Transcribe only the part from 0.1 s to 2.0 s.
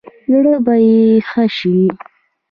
زړه به يې ښه شي.